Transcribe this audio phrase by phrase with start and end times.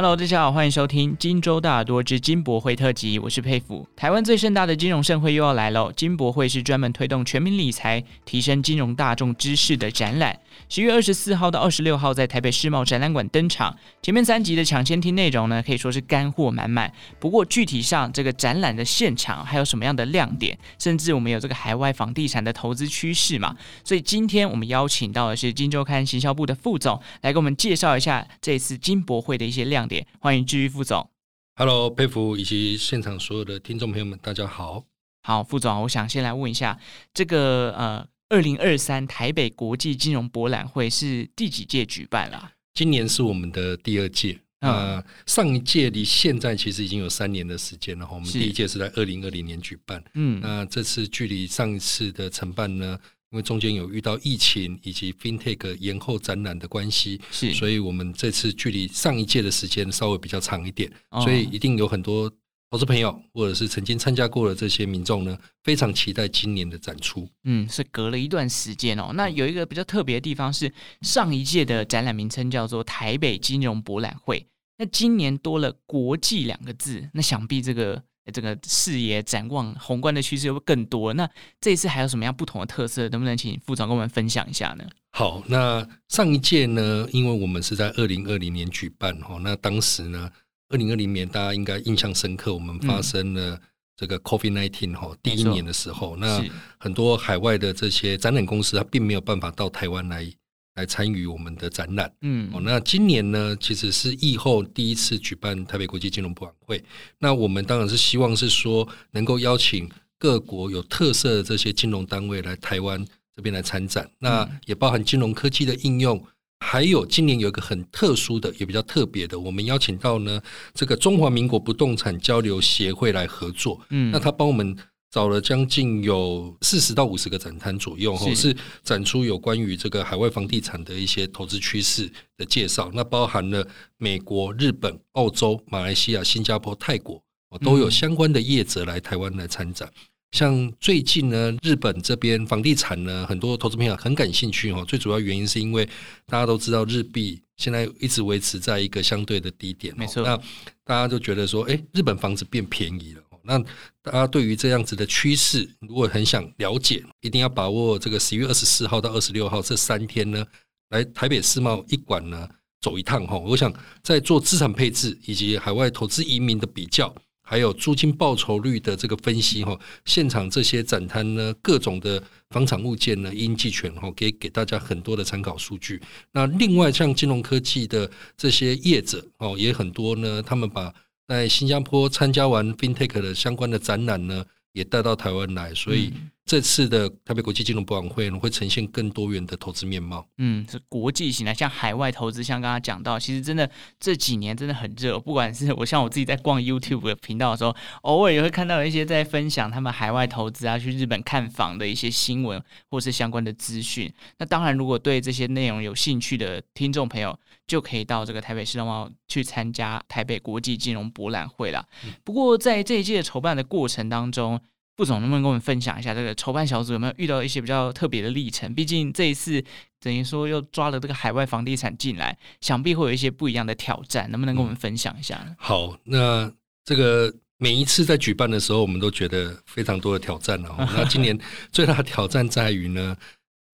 [0.00, 3.84] Hello，大家好，欢迎收听金州大耳朵之金博会特辑，我是沛甫。
[3.96, 10.38] 台湾最盛大的金融盛会又要来了，金博会是专门推动全民理财、提升金融大众知识的展览。
[10.68, 13.76] 十月二十四号到二十六号在台北世贸展览馆登场。
[14.00, 16.92] 前面三集的抢先听内容呢，可以说是干货满满。
[17.18, 23.56] 不过具体上这个展览的现场还有什么样的亮点，甚至我们有这个海外房地产的投资趋势嘛？
[23.82, 30.06] 所以今天我们邀请到的是金周刊行销部的副总来给我们介绍一下这次金博会的一些亮点。
[30.20, 31.10] 欢迎继续副总
[31.56, 34.84] ，Hello，佩服以及现场所有的听众朋友们，大家好。
[35.22, 36.78] 好，副总，我想先来问一下，
[37.12, 42.52] 这个呃，二零二三台北国际金融博览会是第几届举办了？
[42.74, 48.14] 今年是我们的第二届，嗯、呃，上一届离现在其实已经有三年的时间了哈。
[48.14, 52.98] 我们第一届是在二零二零年举办，嗯，那这次距离上一次的承办呢？
[53.30, 62.32] 因为中间有遇到疫情以及 FinTech 延后展览的关系，是，所以我们这次距离上一届的时间稍微比较长一点，哦、所以一定有很多
[62.70, 67.28] 投资朋友或者是曾经参加过的这些民众呢，非常期待今年的展出。
[67.44, 69.10] 嗯，是隔了一段时间哦。
[69.14, 74.46] 那有一个比较特别的地方是，上一届的展览名称叫做台北金融博览会，
[74.78, 78.04] 那今年多了“国际”两个字，那想必这个。
[78.30, 81.28] 这个视野展望宏观的趋势又会更多，那
[81.60, 83.08] 这一次还有什么样不同的特色？
[83.08, 84.84] 能不能请副总跟我们分享一下呢？
[85.12, 90.30] 好，那上一届呢，因为我们是在二零二零年举办哈，那当时呢，
[90.68, 93.60] 二零二零年大家应该印象深刻，我们发生了
[93.96, 96.44] 这个 COVID nineteen 哈，第一年的时候，那
[96.78, 100.30] 很多海外的这些展览公司，它并没有办法到台湾来。
[100.78, 106.80] 来参与我们的展览，嗯，哦，那今年呢，其实是疫后第一次举办台北国际金融博览会。
[107.18, 109.90] 那我们当然是希望是说，能够邀请
[110.20, 114.08] 各国有特色的这些金融单位来台湾这边来参展。
[114.20, 116.24] 那也包含金融科技的应用，
[116.60, 120.40] 还有今年有一个很特殊的，也比较特别的，我们邀请到呢
[120.74, 123.80] 这个中华民国不动产交流协会来合作。
[123.90, 124.76] 嗯，那他帮我们。
[125.10, 132.90] 找了将近有四十到五十个展摊左右，哈，是展出有关于这个海外房地产的一些投资趋势的介绍。
[132.92, 133.66] 那包含了
[133.96, 137.22] 美国、日本、澳洲、马来西亚、新加坡、泰国，
[137.62, 139.90] 都有相关的业者来台湾来参展。
[140.32, 144.84] 像最近呢，日本这边房地产呢，很多投资朋友很感兴趣哦。
[144.86, 145.86] 最主要原因是因为
[146.26, 150.22] 大家都知道日币现在一直维持在一个相对的低点，没错。
[150.22, 150.36] 那
[150.84, 153.22] 大家就觉得说，哎，日本房子变便宜了。
[153.42, 153.58] 那
[154.02, 160.44] 大家对于这样子的趋势，如果很想了解，一定要把握这个十一月二十四号到二十六号这三天呢，
[160.90, 162.48] 来台北世贸一馆呢
[162.80, 163.38] 走一趟哈。
[163.38, 163.72] 我想
[164.02, 176.00] 在做资产配置以及海外投资移民的比较，还有租金报酬率的这个分析哈，现场这些展摊呢，各种的房产物件呢一应俱全哈，给给大家很多的参考数据。
[176.32, 180.94] 那另外像金融科技的这些业者哦，也很多呢，他们把。
[181.28, 186.10] 在新加坡参加完 FinTech 的相关的展览呢，也带到台湾来，所以
[186.48, 190.26] 这次的台北国际金融博览会呢，会呈现更多元的投资面貌。
[190.38, 193.70] 嗯，是国际型的，像海外投资，像刚刚讲到，其实真的
[194.00, 195.20] 这几年真的很热。
[195.20, 202.58] 不管是我像我自己在逛 YouTube 的频道的时候，偶尔也会看到一些在分享他们海外投资啊，去日本看房的一些新闻
[202.90, 204.10] 或是相关的资讯。
[204.38, 211.86] 那当然，如果对这些内容有兴趣的听众朋友，就可以到这个台北世贸去参加台北国际金融博览会了。
[212.24, 214.58] 不过在这一届筹办的过程当中，
[214.98, 218.74] 副总能不能跟我们分享一下这个筹办小组有没有遇到一些比较特别的历程？
[218.74, 219.62] 毕竟这一次
[220.00, 225.40] 等于说又抓了这个海外房地产进来，想必会有一些不一样的挑战，能不能跟我们分享一下？
[225.46, 226.52] 嗯、好，那
[226.84, 230.74] 这个每一次在举办的时候，我们都觉得非常多的挑战哦。
[230.92, 231.38] 那今年
[231.70, 233.16] 最大的挑战在于呢，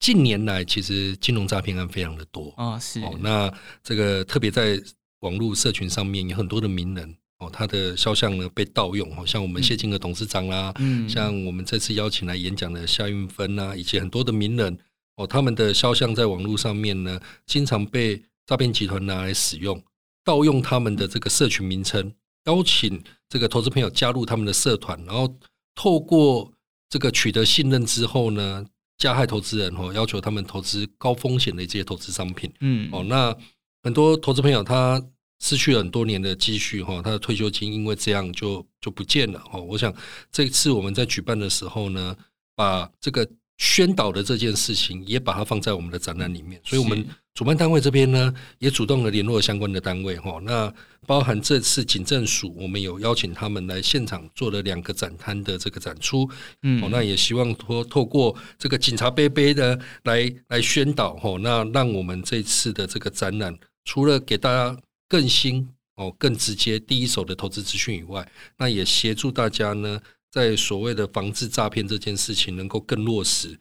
[0.00, 3.00] 近年来其实金融诈骗案非常的多啊、哦，是。
[3.20, 3.50] 那
[3.82, 4.78] 这个特别在
[5.20, 7.16] 网络社群上面有很多的名人。
[7.44, 14.78] 哦，他的肖像呢被盗用，哦，像我们谢金河董事长啦，嗯，像我们这次邀请来演讲的夏运芬呐，以及很多的名人，
[15.16, 19.82] 哦，他们的肖像在网络上面呢，经常被诈骗集团拿来使用，
[20.24, 22.12] 盗用他们的这个社群名称，
[22.46, 25.32] 邀请这个投资朋友加入他们的社团，然后
[25.74, 26.52] 透过
[26.88, 28.64] 这个取得信任之后呢，
[28.98, 33.36] 加害投资人哦，要求他们投资高风险的这些投资商品，嗯，哦，那
[33.82, 35.02] 很多投资朋友他。
[35.44, 39.60] 失去了很多年的积蓄哈，他的退休金因为这样就就不见了哈。
[39.60, 39.94] 我想
[40.32, 42.16] 这次我们在举办的时候呢，
[42.56, 50.40] 把这个宣导的这件事情也把它放在我们的展览里面，所以我们主办单位这边呢也主动的联络相关的单位哈。
[50.42, 50.72] 那
[51.06, 56.26] 包含这次警政署，我们有邀请他们来现场做了两个展摊的这个展出，
[56.62, 63.54] 嗯，那也希望托透过这个警察杯杯的来来宣导哈，那让我们这次的这个展览
[63.84, 64.74] 除了给大家。
[65.14, 68.28] 更新哦更直接第一手的投资资讯以外，
[68.58, 73.56] 那也协助大家呢，在所谓的防治诈骗这件事情能够更落实。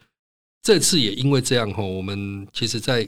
[0.64, 3.08] 这次也因为这样哈，我们其实在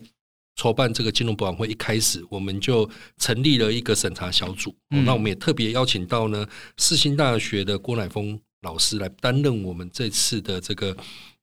[0.55, 2.87] 筹办这个金融博览会一开始，我们就
[3.17, 4.75] 成立了一个审查小组。
[4.89, 10.95] 那我们也特别邀请到呢世新大学的郭乃峰老师来担任我们这次的这个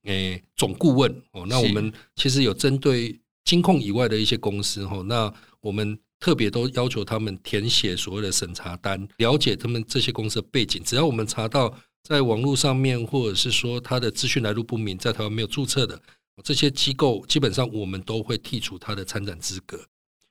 [0.03, 1.45] 诶总顾问哦。
[1.49, 10.81] 那我们其实有针对金控以外的一些公司哈，那我们特别都要求他们填写所谓的审查单，了解他们这些公司的背景。
[10.83, 11.75] 只要我们查到。
[12.03, 15.97] 在网络上面，或者是说他的资讯来路不明，在台湾没有注册的
[16.43, 19.79] 这些机构，基本上我们都会剔除他的参展资格。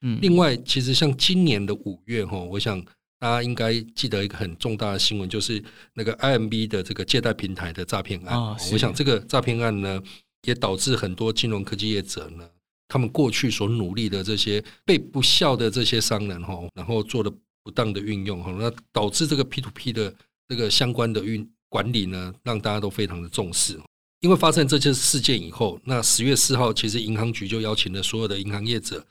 [0.02, 2.78] 嗯，另外，其实像今年的五月哈，我想
[3.18, 8.36] 大家应该记得一个很重大的新闻，就是那个 IMB 的这个借贷平台的诈骗案。
[8.36, 9.98] 哦，我想这个诈骗案呢，
[10.44, 12.46] 也导致很多金融科技业者呢，
[12.92, 20.14] 他们过去所努力的这些被不孝的这些商人哈，然后做了不当的运用哈，那导致这个 P to P 的
[20.48, 21.48] 这个相关的运。
[21.72, 23.80] 管理呢，让大家都非常的重视。
[24.20, 29.02] 因为发生这些事件以后，那十月四号，其实银行局就邀请了所有的银行业者，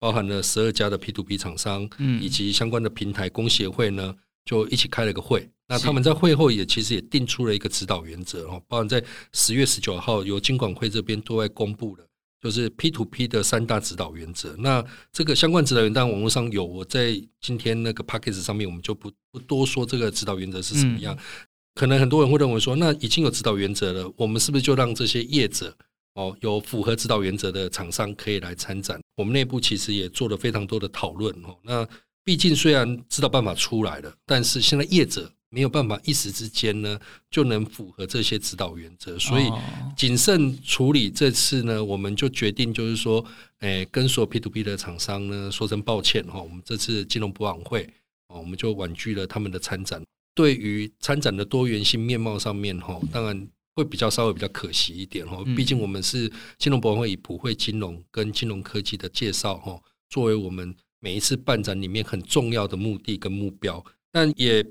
[0.00, 4.12] 包含了十二家的 P to P 厂商，嗯，以及相关的平台公协会呢，
[4.44, 5.48] 就一起开了个会。
[5.68, 9.00] 那他们在会后也其实也定出了一个指导原则哦，包含在
[9.32, 12.04] 十月十九号由金管会这边对外公布的，
[12.40, 14.54] 就是 P to P 的三大指导原则。
[14.58, 21.16] 那这个相关指导原则网络上有，我在今天那个 p a c k a g e 上面，我们就不不多说这个指导原则是什么样。
[21.74, 25.76] 可能很多人会认为说，那已经有指导原则了，我们是不是就让这些业者
[26.14, 29.00] 哦，有符合指导原则的厂商可以来参展？
[29.16, 31.56] 我们内部其实也做了非常多的讨论哦。
[31.62, 31.86] 那
[32.24, 36.98] 毕竟虽然指导办法出来了，但是现在业者没有办法一时之间呢
[37.30, 39.50] 就能符合这些指导原则，所以
[39.96, 41.10] 谨慎处理。
[41.10, 43.24] 这次呢，我们就决定就是说，
[43.60, 47.88] 诶，跟所有 P to P 的厂商呢说声抱歉哈，我们这次金融博览会
[48.28, 50.02] 哦，我们就婉拒了他们的参展。
[50.34, 55.42] 对于参展的多元性面貌上面，哈，当然会比较稍微比较可惜一点，哈。
[55.56, 59.80] 毕竟我们是金融博览会以普惠金融跟金融科技的介绍，哈，
[60.10, 63.84] 作为我们每一次办展里面很重要的目的跟目标。
[64.12, 64.64] 但也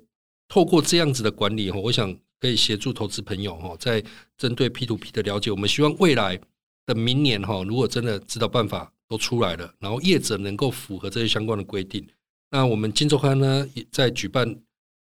[0.47, 4.03] 透过这样子的管理，哈，我想可以协助投资朋友，哈，在
[4.37, 5.51] 针对 P to P 的了解。
[5.51, 6.39] 我们希望未来
[6.85, 12.07] 的明年，哈，如果真的指导办法都出来了，然后业者能够符合这些相关的规定，
[12.51, 14.59] 那我们金周刊呢也在举办。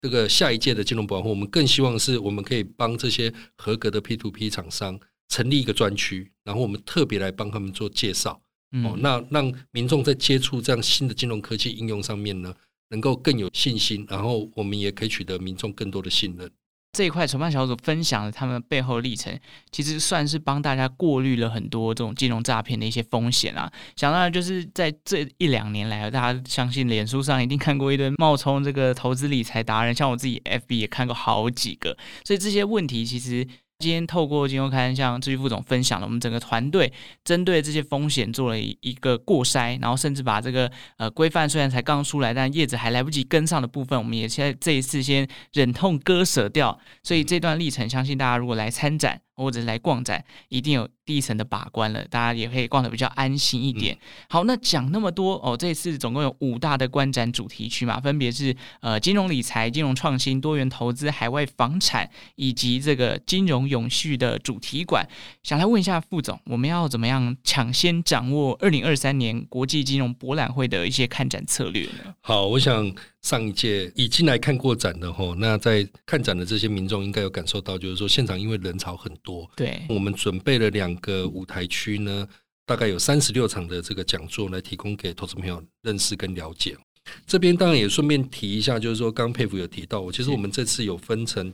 [0.01, 4.99] 这个下一届的金融博览会，我们更希望是我们可以帮这些合格的 P to P 厂商
[5.29, 8.39] 成立一个专区，然后我们特别来帮他们做介绍。
[8.83, 12.53] 哦，那让民众在接触这样新的金融科技应用上面呢，
[12.95, 16.49] 能够更有信心，然后我们也可以取得民众更多的信任。
[16.93, 19.37] 这一块筹办小组分享了他们背后历程，
[19.69, 23.69] 其实算是帮大家过滤了很多这种金融诈骗的一些风险啊。
[23.97, 33.45] 想当然就是在这一两年来，大家相信脸书上一定看过一堆冒充这个投资理财达人，像我自己 FB 也看过好几个，所以这些问题其实。
[33.79, 36.91] 今天透过金融刊向志玉副总分享了我们整个团队
[37.25, 46.79] 针对这些风险做了一个过筛，然后甚至把这个呃规范虽然才刚出来，但叶子还来不及跟上的部分，我们也现在这一次先忍痛割舍掉。
[47.03, 50.89] 所以这段历程，相信大家如果来参展或者是来逛展，一定有。
[51.05, 53.95] 第一层的把关了，大家也可以逛得比较安心一点。
[54.27, 65.05] 好，那讲那么多哦，这次总共有五大的观展主题区嘛，分别是呃金融理财、金融创新、多元投资、海外房产以及这个金融永续的主题馆。
[65.43, 72.15] 想来问一下副总，我们要怎么样抢先掌握二零二三年国际金融博览会的一些看展策略呢？
[72.21, 72.91] 好，我想。
[73.25, 82.27] 上一届已经来看过展的吼，那在看展的这些民众应该有感受到，就是说现场因为人潮很多，对，我们准备了两个舞台区呢，
[82.67, 86.77] 大概有三十六场的这个讲座来提供给投资朋友认识跟了解。
[87.25, 91.51] 这边当然也顺便提一下，就是说刚佩服有提到，其实我们这次有分成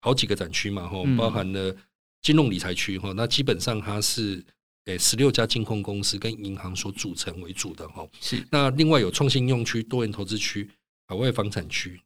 [0.00, 1.74] 好几个展区嘛，吼，包含了
[2.22, 4.44] 金融理财区哈，那基本上它是
[4.86, 8.44] 诶十六家金控公司跟银行所组成为主的哈，是。
[8.50, 10.68] 那另外有创新应用区、多元投资区。
[11.06, 12.00] 海外房产区，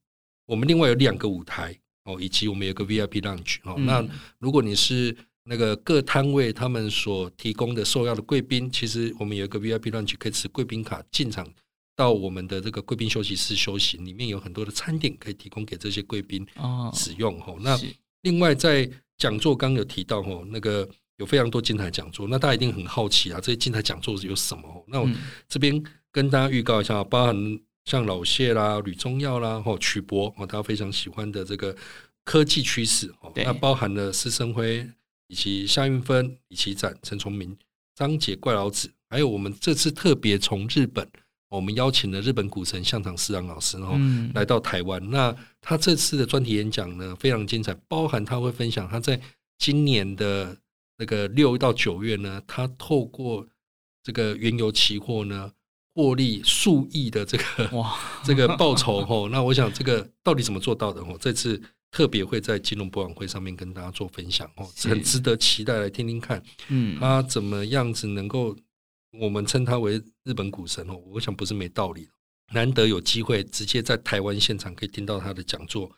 [0.47, 3.75] 我们另外有两个舞台哦，以及我们有个 VIP lounge 哦。
[3.81, 4.03] 那
[4.39, 11.47] 如果你是那个各摊位他们所提供的受邀的贵宾，其实我们有一个 VIP lounge 可以持贵宾卡进场
[11.97, 16.47] 到我们的这个贵宾休息室休息，里面有很多的餐点可以提供给这些贵宾
[16.93, 17.57] 使用哦。
[17.61, 17.79] 那
[18.23, 24.85] 另外在讲座刚有提到哦，那个有非常多精彩讲座，那大家一定很好奇啊，这些精彩讲座是有什么？
[24.89, 25.09] 那我
[25.49, 27.61] 这边跟大家预告一下，包含。
[27.87, 31.77] 像老谢啦、吕中耀啦、吼曲博哦，他非常喜欢的这个
[32.25, 34.89] 科技趋势哦，那包含了施生辉
[35.27, 37.55] 以及夏韵芬、李奇展、陈崇明、
[37.95, 41.07] 张杰、怪老子，还有我们这次特别从日本
[41.55, 43.97] 我们邀请了日本古城相场师郎老师，然后
[44.35, 45.01] 来到台湾。
[45.11, 49.21] 那他这次的专题演讲呢，非常精彩，包含他会分享他在
[49.59, 50.57] 今年的
[50.99, 53.47] 那个六到九月呢，他透过
[54.03, 55.51] 这个原油期货呢
[55.95, 59.29] 获利数亿的这个哇 这个报酬哦。
[59.31, 61.17] 那我想这个到底怎么做到的哦？
[61.21, 66.43] 这次特别会在金融博览会上面跟大家做分享哦，很值得期待来听听看。
[66.69, 68.57] 嗯，他怎么样子能够？
[69.21, 72.09] 我们称他为日本股神哦，我想不是没道理。
[72.53, 75.91] 难得有机会直接在台湾现场可以听到他的讲座，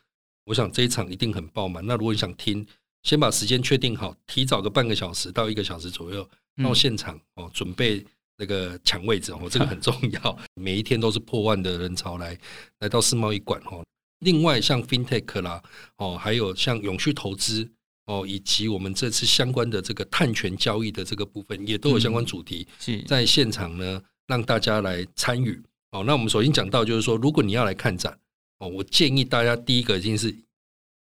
[0.45, 1.85] 我想这一场一定很爆满。
[1.85, 2.65] 那如果你想听，
[3.03, 6.27] 先把时间确定好，提早个半个小时到一个小时左右
[6.63, 8.05] 到现场哦，准备
[8.37, 10.37] 那个抢位置哦，这个很重要。
[10.55, 12.37] 每一天都是破万的人潮来
[12.79, 13.83] 来到世贸一馆哦。
[14.19, 15.61] 另外像 FinTech 啦
[15.97, 17.69] 哦，还有像永续投资。
[18.07, 22.65] 哦，以及我们这次相关的这个碳权交易的这个部分，也都有相关主题，
[23.05, 25.61] 在现场呢，让大家来参与。
[25.91, 28.17] 哦，那我们首先讲到就是说，如果你要来看展，
[28.59, 30.33] 哦，我建议大家第一个一定是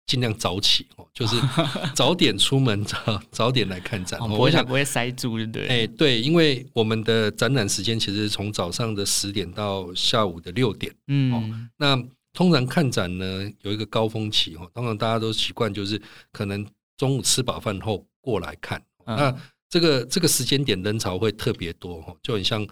[0.07, 1.37] 尽量早起，哦，就是
[1.97, 4.21] 早点出门，早早点来看展。
[4.21, 5.67] 我想不会塞住，对不对？
[5.69, 10.95] 哎，对，因为我们的展览时间其实从早上的十点到下午的六点。
[11.07, 11.97] 嗯，那
[12.35, 15.99] 通常看展呢有一个高峰期，哦，通常大家都习惯就是
[16.31, 16.67] 可能。
[17.01, 19.35] 中午吃饱饭后过来看，那
[19.71, 22.67] 这个这个时间点人潮会特别多哈，就很像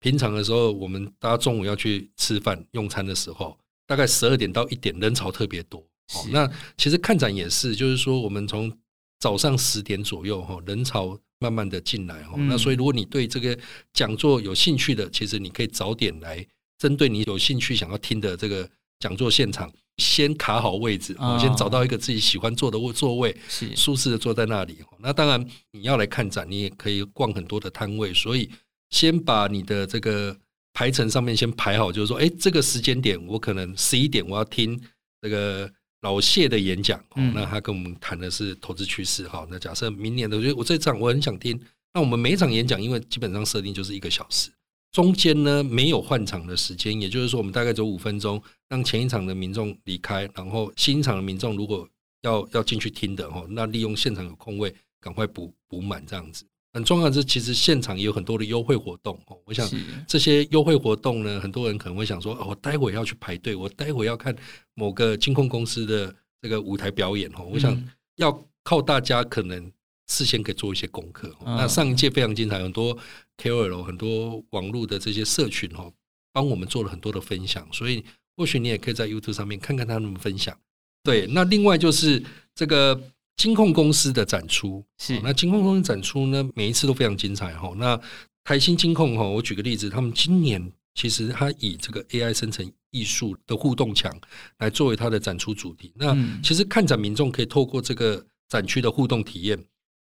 [0.00, 5.82] 平常的时候，我们大家中午要去吃饭用餐的时候，大概十二点到一点人潮特别多。
[6.30, 6.46] 那
[6.76, 8.70] 其实看展也是，就是说我们从
[9.18, 12.34] 早上十点左右哈，人潮慢慢的进来哈。
[12.36, 13.58] 那所以如果你对这个
[13.94, 16.46] 讲座有兴趣的，其实你可以早点来，
[16.76, 18.68] 针对你有兴趣想要听的这个
[18.98, 19.72] 讲座现场。
[20.00, 24.78] 先卡好位置，我先找到一个自己喜欢坐的位座位，是舒适的坐在那里。
[24.98, 28.12] 那当然，你要来看展，你也可以逛很多的摊位。
[28.14, 28.50] 所以，
[28.88, 30.34] 先把你的这个
[30.72, 34.80] 排程上面先排好，就是说，哎，这个时间点我可能十一点我要听
[35.20, 36.98] 这个老谢的演讲。
[37.34, 39.28] 那他跟我们谈的是投资趋势。
[39.28, 41.60] 哈，那假设明年的，我觉得我这场我很想听。
[41.92, 44.50] 那我们每一场演讲，因为基本上设定就是一个小时。
[44.92, 51.88] 中间呢，没有换场的时间，也就是说，我们大概走五分钟，让前一场的民众离开，然后新一场的民众如果
[52.22, 56.44] 要要进去听的哦，那利用现场有空位，赶快补补满这样子。
[56.72, 59.38] 很重要的是，其实现场也有很多的优惠活动哦。
[59.44, 59.68] 我想
[60.08, 64.34] 这些优惠活动呢，很多人可能会想说，哦，我待会要去排队，我待会要看
[64.74, 67.48] 某个金控公司的这个舞台表演哦。
[67.52, 67.80] 我想
[68.16, 69.70] 要靠大家可能。
[70.10, 71.32] 事先可以做一些功课。
[71.44, 72.98] 那上一届非常精彩，很多
[73.38, 75.92] KOL、很多网络的这些社群哦，
[76.32, 77.66] 帮我们做了很多的分享。
[77.72, 78.04] 所以
[78.36, 80.58] 或许你也可以在 YouTube 上面看看他们分享。
[81.04, 82.22] 对，那另外就是
[82.54, 83.00] 这个
[83.36, 87.72] 金控公司的展出，是那金控公司展出呢，每一次都非常精彩哈。
[87.76, 87.98] 那
[88.42, 94.12] 台新金控哈，我举个例子，他们今年其实他以这个 AI 生成艺术的互动墙
[94.58, 95.92] 来作为它的展出主题。
[95.94, 99.56] 那其实看展民众可以透过这个展区的互动体验。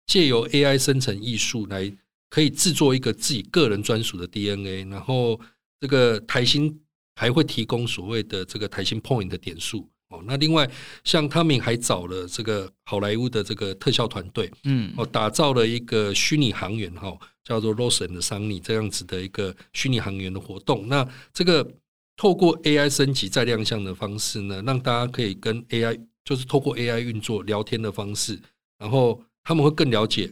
[0.10, 1.96] 借由 AI 生成艺术来，
[2.32, 5.40] 可以制作一个自己个人专属的 DNA，然后
[5.80, 6.82] 这个台新
[7.16, 10.24] 还会提供所谓的这个台新 Point 的点数哦。
[10.26, 10.68] 那另外，
[11.04, 20.88] 像他们还找了这个好莱坞的这个特效团队，嗯，哦，打造了一个虚拟航员哈，叫做 Rose and Sunny 这样子的一个虚拟航员的活动。
[20.88, 21.72] 那这个
[22.18, 28.40] 透过 AI 升级再亮相的方式呢，让大家可以跟 AI 就是透过 AI 运作聊天的方式，
[28.80, 29.24] 然后。
[29.50, 30.32] 他们会更了解，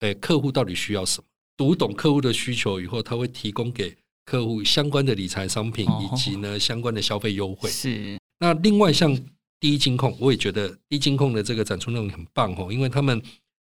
[0.00, 1.24] 诶，客户到底需要什么？
[1.56, 7.70] 读懂客户的需求以后，他会提供给客户相关的理财商品，以及呢相关的消费优惠。
[7.70, 8.18] 是。
[8.40, 9.16] 那另外像
[9.60, 13.22] 第一金控，我也觉得第一金控的这个展出内容很棒哦，因为他们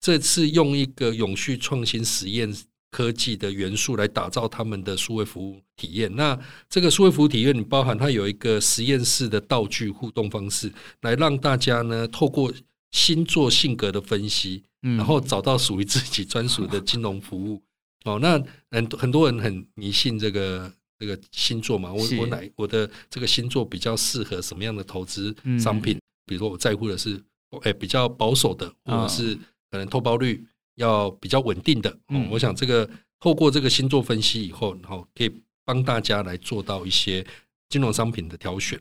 [0.01, 2.53] 这次用一个永续创新实验
[2.91, 6.13] 科技的元素来打造他们的数位服务体验。
[6.17, 6.37] 那
[6.69, 10.69] 这个数位服务体验，你包含它有一个实验室的道具互动方式，
[11.03, 12.51] 来让大家呢透过。
[12.95, 17.61] 星座性格的分析，然后找到属于自己专属的金融服务。
[18.05, 21.91] 哦，那很很多人很迷信这个这个星座嘛。
[21.91, 25.99] 我我哪我的这个星座比较适合什么样的投资商品？
[26.25, 27.21] 比如说我在乎的是，
[27.63, 29.35] 哎，比较保守的，或者是
[29.69, 31.89] 可能投报率要比较稳定的。
[32.07, 35.31] 哦，我想这个透过这个星座分析以后，然后可以
[35.65, 37.27] 帮大家来做到一些
[37.67, 38.79] 金融商品的挑选。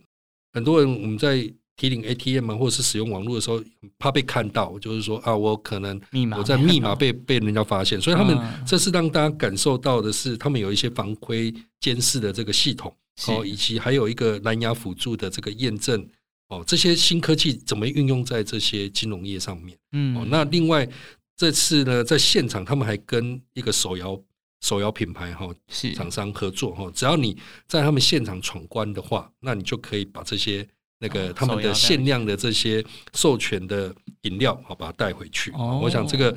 [0.52, 1.52] 很多人我们在。
[1.76, 3.62] 提领 ATM 啊，或者是使用网络的时候，
[3.98, 6.00] 怕被看到，就是说啊，我可能
[6.36, 12.94] 我在密码 被被人家发现，所以他们这是让大家感受到的是，他们有一些防窥监视的这个系统
[13.26, 16.06] 哦，以及还有一个蓝牙辅助的这个验证
[16.48, 19.76] 哦，这些新科技怎么运用在这些金融业上面？
[19.92, 20.88] 嗯，哦，那另外
[21.36, 24.20] 这次呢，在现场他们还跟一个手摇
[24.60, 25.92] 手摇品牌哈是。
[25.94, 30.66] 厂商合作哈，只要你在他们现场闯关的话，那你就可以把这些
[31.06, 35.50] 那个他们的限量的这些授权的饮料好把它带回去。
[35.52, 36.34] 哦，我想这个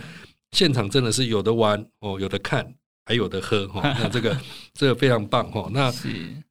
[0.51, 3.81] 现场真的是有的玩哦，有的看，还有的喝哈。
[4.00, 4.38] 那这个
[4.75, 5.69] 这个非常棒哈。
[5.71, 5.93] 那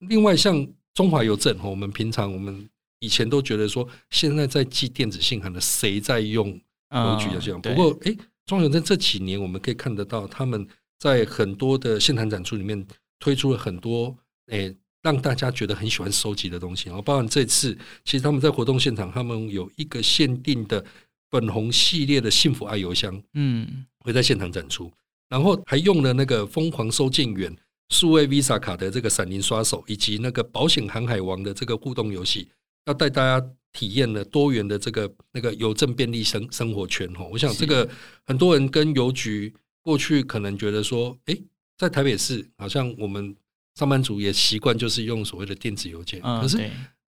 [0.09, 2.69] 另外像中华邮政哈，我们平常我们
[3.01, 7.61] 以前都觉得说，现在在寄电子信函的谁在用邮局的这样？
[7.61, 8.17] 不过哎。
[8.47, 10.65] 中邮政这几年，我们可以看得到，他们
[11.01, 12.87] 在很多的现场展出里面
[13.19, 14.17] 推出了很多
[14.53, 14.77] 诶、欸，
[15.07, 16.89] 让大家觉得很喜欢收集的东西。
[16.89, 17.73] 然后，包含这次，
[18.05, 20.85] 其实他们在活动现场，他们有一个限定的
[21.31, 24.93] 粉红系列的幸福爱邮箱，嗯，会在现场展出。
[25.29, 27.55] 然后还用了那个疯狂收件员
[27.91, 32.49] 数位 Visa 卡的这个闪灵刷手，以及那个保险航海王的这个互动游戏，
[32.87, 33.47] 要带大家。
[33.73, 37.87] 体验了多元的这个那个邮政便利生生活圈哈，我想这个
[38.25, 41.37] 很多人跟邮局过去可能觉得说，哎，
[41.77, 43.37] 在台北市好像我们
[43.77, 46.59] 上班族也习惯就是用所谓的电子邮件，可是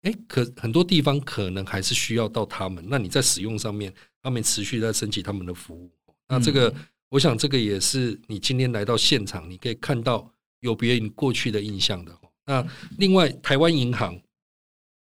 [0.02, 2.84] 哎，可很多地方可能还是需要到他们。
[2.88, 5.90] 那你在使用上面，他们持续在升级他们的服务。
[6.26, 6.74] 那这个，
[7.08, 10.28] 我想这个也是你今天来到现场，你可以看到
[10.60, 12.12] 有别于你过去的印象的。
[12.46, 12.66] 那
[12.98, 14.20] 另外，台湾银行。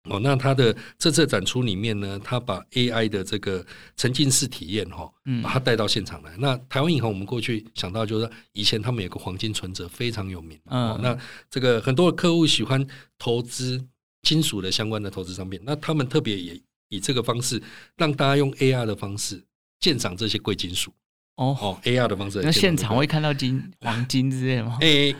[0.10, 5.10] 哦，那他的这次展出里面呢，他把 AI 的这个沉浸式体验哈，
[5.42, 6.32] 把它带到现场来。
[6.32, 10.60] 嗯、那台湾银行，我们过去想到就是说，以前他们有个黄金存折非常有名。
[10.66, 11.18] 嗯，那
[11.50, 12.86] 这个很多的客户喜欢
[13.18, 13.82] 投资
[14.24, 17.64] 金属的相关的投资商品，那他们特别也以这个方式
[17.96, 19.42] 让大家用 AR 的方式
[19.80, 20.92] 鉴赏这些贵金属。
[21.38, 24.78] 哦哦，AR 的方式，那现场会看到金黄金之类的吗？
[24.82, 25.16] 诶。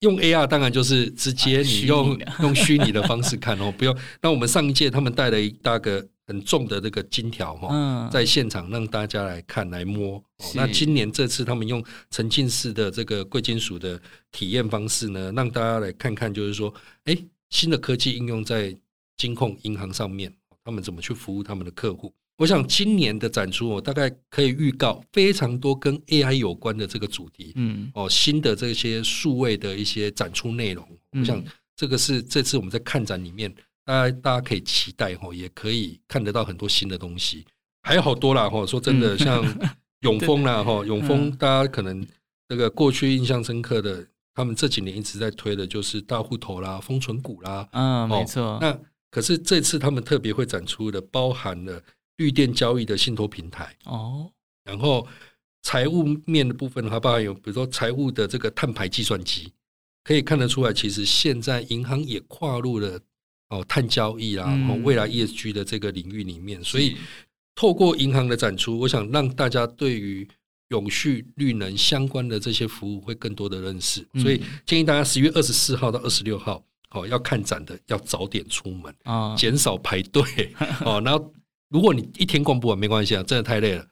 [0.00, 3.96] 用 AR 当然就是直接你用 用虚拟的方式看哦，不用。
[4.22, 10.22] 那我们上一届他们带了一大个很重的这个金条哈，在现场让大家来看来摸。
[10.54, 14.00] 那今年这次他们用沉浸式的这个贵金属的
[14.30, 16.72] 体验方式呢，让大家来看看，就是说，
[17.04, 17.16] 哎，
[17.50, 18.76] 新的科技应用在
[19.16, 20.32] 金控银行上面，
[20.64, 22.14] 他们怎么去服务他们的客户。
[22.38, 31.42] 我想今年的展出，我大概可以预告非常多跟 AI 有关的这个主题，嗯，哦，新的这些数位的一些展出内容，我想
[31.74, 33.52] 这个是这次我们在看展里面，
[33.84, 37.44] 大家大家可以期待哈，也可以看得到很多新的东西，
[37.82, 38.64] 还有好多啦哈。
[38.64, 39.44] 说真的，像
[40.02, 42.06] 永丰啦哈，永丰大家可能
[42.48, 48.58] 这个过去印象深刻的，他们这几年一直在推的就是大户头啦、封存股啦，嗯，没错。
[48.60, 48.78] 那
[49.10, 51.82] 可是这次他们特别会展出的，包含了。
[52.18, 53.74] 绿电交易的信托平台。
[53.86, 54.30] 哦，
[54.64, 55.04] 然后
[55.62, 59.52] 财务面的部分的话，包含有比如说财务的这个碳排计算机，
[60.04, 63.00] 可以看得出来，其实现在银行也跨入了
[63.48, 66.96] 哦碳交易啊，然后未来 ESG 的这个领域里面，所以
[67.54, 70.26] 透过银行的展出，我想让大家对于
[70.68, 80.22] 永续绿能相关的这些服务会更多的认识，所以建议大家十月二十四号到二十六号哦要看展的要早点出门啊，减少排队
[80.84, 81.32] 哦， 然后。
[81.68, 83.82] 如果你一天逛不完没关系啊，真的太累了，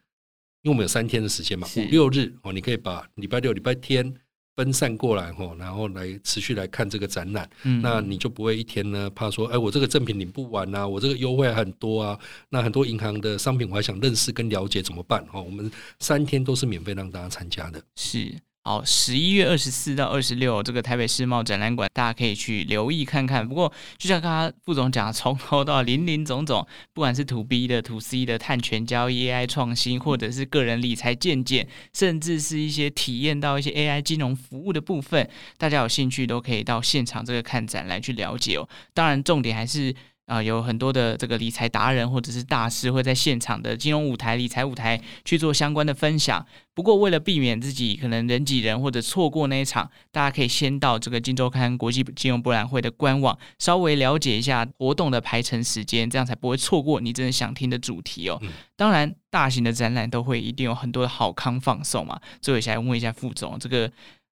[0.63, 4.15] 因为我们有三天的时间嘛，五六日哦，你可以把礼拜六、礼拜天
[4.57, 15.23] 分散过来哦，然后来持续来看这个展览，嗯，那你就不会一天呢怕说，哎，我这个赠品领不完啊，我这个优惠很多啊，那很多银行的商品我还想认识跟了解怎么办？
[15.33, 18.35] 哦，我们三天都是免费让大家参加的，是。
[18.67, 23.49] 好，十一月二十四到二十六，这个台北世贸展览馆，大家可以去留意看看。
[23.49, 38.69] 不过，就像刚刚副总讲，从头到林林总总，不管是 To B 的、To C 的、碳权交易、AI 创新，或者是个人理财见解，甚至是一些体验到一些 AI 金融服务的部分，大家有兴趣都可以到现场这个看展来去了解哦。
[38.93, 39.95] 当然，重点还是。
[40.27, 46.45] 啊、呃，有很多的这个理财达人或者是大师会在现场的金融舞台、理财舞台去做相关的分享。
[46.75, 58.39] 不过，为了避免自己可能人挤人或者错过那一场，大家可以先到这个《金周刊》国际金融博览会的官网，稍微了解一下活动的排程时间，这样才不会错过你真的想听的主题哦。
[58.43, 62.21] 嗯、当然，大型的展览都会一定有很多的好康放送嘛。
[62.43, 63.91] 最后，想问一下副总，这个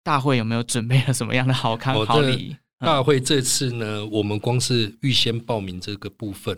[0.03, 2.57] 大会有没有准备了什么样的好康好礼？
[2.79, 6.55] 大会这次呢，我们光是预先报名这个部分，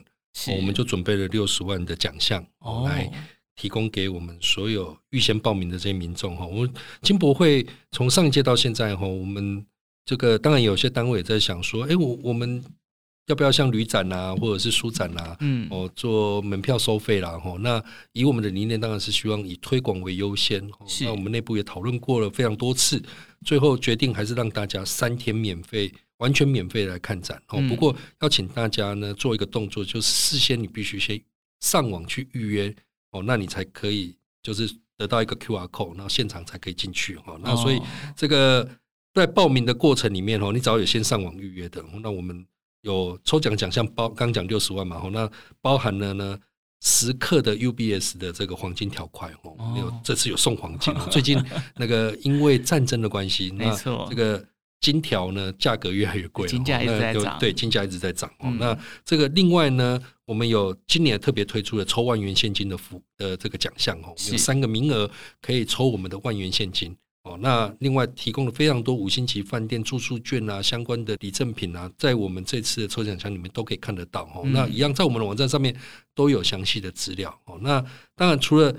[0.58, 2.46] 我们就准备了六十万的奖项
[2.86, 3.10] 来
[3.56, 6.46] 提供给我们所有预先报名的这些民众哈。
[6.46, 9.66] 我们金博会从上一届到现在哈，我们
[10.06, 12.62] 这个当然有些单位也在想说，哎，我我们
[13.28, 17.56] 要不要像旅展啊，或者是书展啊，嗯，哦，做门票收费啦哈。
[17.60, 20.70] 那以我们的理念，当然是希望以推广为优先。
[21.02, 23.02] 那我们内部也讨论过了非常多次，
[23.46, 25.90] 最后决定还是让大家三天免费。
[26.20, 31.20] 完全免费来看展哦，不过要请大家呢做一个动作，就是事先你必须先
[31.60, 32.74] 上网去预约
[33.12, 37.38] 哦，那你才可以就是得到一个 QR code，然后现场才可以进去哈。
[37.42, 37.82] 那所以
[38.16, 38.70] 这个
[39.14, 42.46] 在报名的过程里面哦，你只要有先上网预约的，那我们
[42.82, 45.30] 有抽奖奖项包，刚讲六十万嘛，那
[45.62, 46.38] 包含了呢
[46.82, 50.94] 十克的 UBS 的这个黄金条块哦，有这次有送黄金。
[51.10, 51.42] 最近
[51.76, 54.46] 那个因为战争的关系，没错，这个
[54.82, 58.50] 金条呢价格越来越贵，金价一直在涨，对，金价一直在涨哦。
[58.60, 65.10] 那这个另外呢，我们有今年特别推出了抽万元现金的福呃这个奖项哦，有三个名额
[65.42, 66.96] 可以抽我们的万元现金。
[67.24, 74.44] 哦，那另外提供了非常多五星级饭店住宿券啊，相关的礼赠品啊，在我们这次的抽奖箱里面都可以看得到哦。
[74.46, 75.76] 那一样在我们的网站上面
[76.16, 77.60] 都有详细的资料哦。
[77.62, 78.74] 那当然除了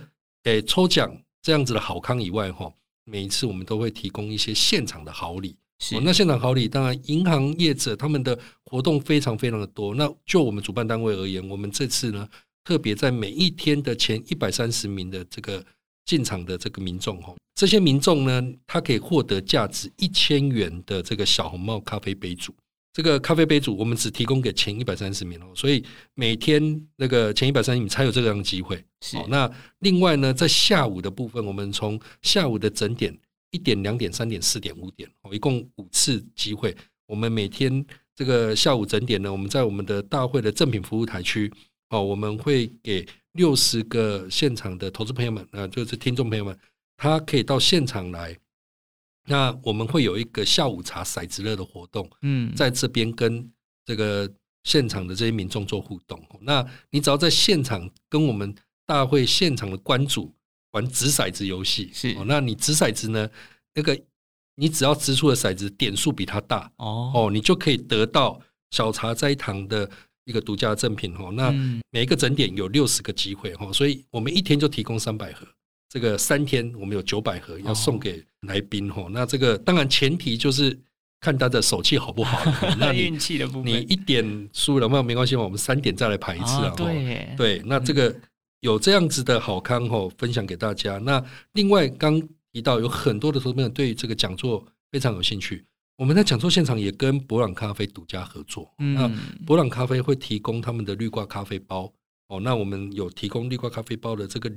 [0.45, 2.73] 诶抽奖这样子的好康以外，哈，
[3.05, 5.55] 每一次我们都会提供一些现场的好礼。
[5.81, 9.95] 是，那现场好礼当然银行业者他们的活动非常非常的多。
[9.97, 12.29] 那就我们主办单位而言，我们这次呢
[12.63, 15.65] 特别在每一天的前一百三十名的这个。
[16.07, 22.53] 进场的这个民众哈，这些民众呢，他可以获得价值一千元的这个小红帽咖啡杯组。
[22.93, 28.83] 这个咖啡杯组我们只提供给前一百三十名哦，所以每天那个前一百三十名才有这样的机会。
[29.03, 29.17] 是。
[29.29, 29.49] 那
[29.81, 33.17] 另外呢，在下午的部分，我们从下午的整点
[33.51, 36.77] 一点、两点、三点、四点、五点哦，一共五次机会。
[37.07, 37.85] 我们每天
[38.15, 41.53] 这个下午整点呢，我们在我们的大会的赠品服务台区
[41.89, 43.07] 哦，我们会给。
[43.35, 46.59] 六十个现场的投资朋友们，啊，就是听众朋友们，
[46.97, 48.37] 他可以到现场来。
[49.27, 53.49] 那我们会有一个下午茶骰子乐的活动，嗯，在这边跟
[53.87, 54.29] 这个
[54.65, 56.21] 现场的这些民众做互动。
[56.41, 58.53] 那你只要在现场跟我们
[58.85, 60.35] 大会现场的关主
[60.73, 63.29] 玩掷骰子游戏，是，那你掷骰子呢，
[63.75, 63.99] 那个
[64.57, 69.91] 你只要掷出的骰子点数比它大，哦，哦，你就可以得到小茶斋堂的。
[70.27, 71.51] 一个独家赠品哦，那
[71.91, 75.45] 每一个整点有六十个机会哦，所以我们一天就提供三百盒，
[75.89, 79.09] 这个三天我们有九百盒要送给来宾哦。
[79.11, 80.79] 那这个当然前提就是
[81.21, 82.39] 看他的手气好不好，
[82.79, 86.73] 那运气的部分，你一点输了那没关系嘛，我们三点再来排一次啊。
[86.77, 88.15] 对对，那这个
[88.61, 90.99] 有这样子的好康哦，分享给大家。
[90.99, 92.21] 那另外刚
[92.53, 95.65] 提到有很多的投资朋友对这个讲座非常有兴趣。
[95.97, 99.11] 我们在讲座现场也跟博朗咖啡独家合作，嗯、那
[99.47, 101.93] 博朗咖啡会提供他们的绿挂咖啡包
[102.29, 104.51] 哦，那我们有提供绿挂咖啡包的这个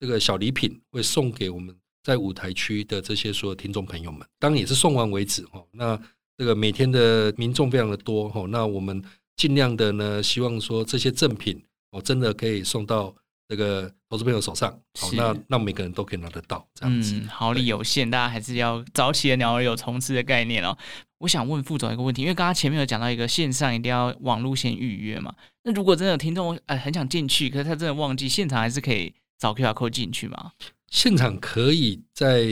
[0.00, 5.64] 这个小礼品，会送给我们在舞台区的这些所有听众朋友们，当然也是送完为止哦。
[5.70, 6.00] 那
[6.36, 9.02] 这个每天的民众非常的多哦，那我们
[9.36, 11.60] 尽量的呢，希望说这些赠品
[11.92, 13.14] 哦，真的可以送到。
[13.48, 17.14] 这个投资朋友手上，好，那那每个人都可以拿得到，这样子。
[17.14, 20.76] 嗯，好礼有限，大家还是要早起的鸟儿有虫吃的概念哦。
[21.16, 25.34] 我想问副总一个问题，因为刚刚前面有讲到一个线上一定要网络先预约嘛，
[25.64, 30.52] 那如果真的有听众呃很想进去，可是他真的忘记，现场还是可以扫 QR code 进去吗？
[30.90, 32.46] 现场可以再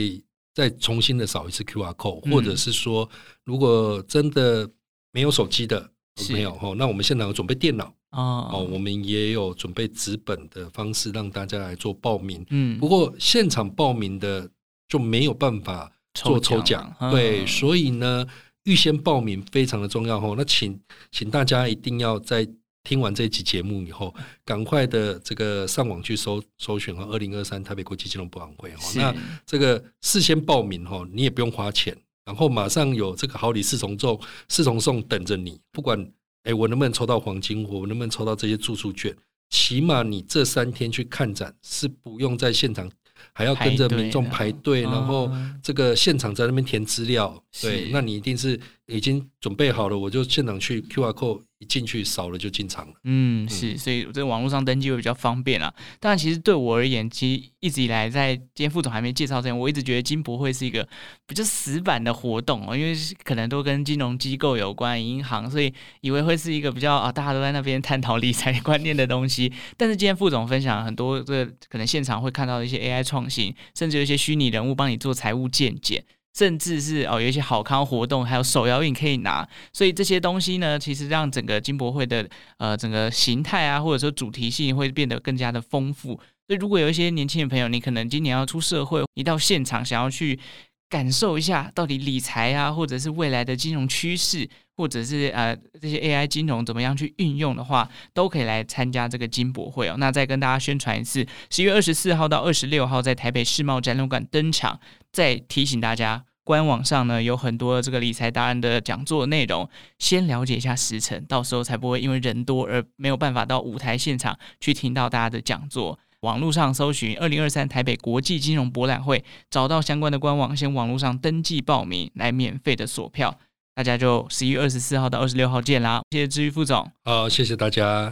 [0.53, 3.07] 再重新的扫一次 QR code，嗯，或者是说，
[3.43, 4.67] 如果真的
[5.11, 5.91] 没有手机的
[6.31, 7.93] 没有哈，那我们现场有准备电脑。
[8.11, 12.45] 哦哦，我们也有准备纸本的方式让大家来做报名。
[12.49, 14.49] 嗯，不过现场报名的
[14.87, 16.95] 就没有办法做抽奖。
[17.11, 18.25] 对，所以呢，
[18.63, 20.35] 预先报名非常的重要哦。
[20.37, 20.79] 那请
[21.11, 22.47] 请大家一定要在
[22.83, 24.15] 听完这一集节目以后，
[24.45, 28.77] 赶快的这个上网去搜搜寻哦，二零二三台北国际金融博览会哦。
[28.95, 29.13] 那
[29.45, 34.17] 这个事先报名哦，你也不用花钱，然后马上有这个好礼四重奏、
[34.47, 36.09] 四重送等着你，不管。
[36.43, 37.67] 哎，我能不能抽到黄金？
[37.67, 39.15] 我能不能抽到这些住宿券？
[39.49, 42.89] 起码你这三天去看展是不用在现场，
[43.33, 45.31] 还要跟着民众排队，然后
[45.63, 47.41] 这个现场在那边填资料。
[47.61, 51.41] 对，那你一定是已经准备好了，我就现场去 QR code。
[51.59, 52.93] 一进去扫了就进场了。
[53.05, 55.73] 嗯，是，所以这个网络上登记会比较方便啊。
[55.99, 60.87] 当然，其实对我而言，其实一直以来在今天副总还没介绍之前，我一直觉得金博会是一个
[61.25, 69.51] 比较死板的活动哦，因为可能都跟金融机构有关，银行，所以以为会是一个比较啊，大家都在那边探讨理财观念的东西。
[69.75, 76.05] 但是今天副总分享很多，这个可能现场会看到一些 AI 创新，甚至有一些虚拟人物帮你做财务见解。
[76.37, 86.09] 甚至是哦，有一些好康活动，还有手摇印可以拿，所以这些东西呢，其实让整个金博会的呃整个形态啊，或者说主题性会变得更加的丰富。
[86.45, 90.39] 所以如果有一些年轻的朋友，你可能今年要出社会，一到现场想要去
[90.87, 94.47] 感受一下到底理财啊，或者是未来的金融趋势，
[94.77, 99.95] 或者是呃这些 AI 金融怎么样去运用的话，都可以来参加这个金博会哦。
[99.97, 104.79] 那再跟大家宣传一次，十一月二十四号到二十六号在台北世贸展览馆登场。
[105.11, 106.23] 再提醒大家。
[106.43, 115.99] 官网上呢有很多这个理财达人的讲座内容，先了解一下时程，到时候才不会因为人多而没有办法到舞台现场去听到大家的讲座。
[116.21, 123.37] 网络上搜寻“二零二三台北国际金融博览会”，找到相关的官网，先网络上登记报名，来免费的锁票。
[123.77, 126.01] 大家就十一月二十四号到二十六号见啦！
[126.09, 126.83] 谢谢志玉副总。
[127.05, 128.11] 好，谢谢大家。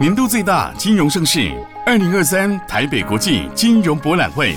[0.00, 1.52] 年度最大金融盛事——
[1.84, 4.54] 二零二三台北国际金融博览会，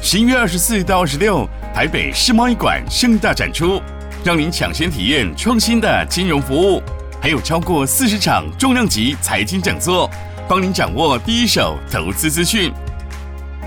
[0.00, 3.82] 十一月二十四到二十六，台北世贸一馆盛大展出，
[4.24, 6.82] 让您抢先体验创新的金融服务。
[7.20, 10.08] 还有超过四十场重量级财经讲座，
[10.48, 12.72] 帮您掌握第一手投资资讯。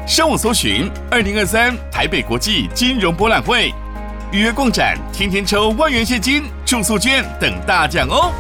[0.08, 3.72] 上网搜寻“二零二三台北国际金融博览会”，
[4.32, 8.34] 预约逛展，天天抽万元现金、住宿券等大奖哦！